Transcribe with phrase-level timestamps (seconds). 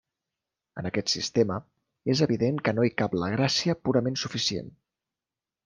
[0.81, 1.57] En aquest sistema,
[2.15, 4.77] és evident que no hi cap la gràcia purament suficient.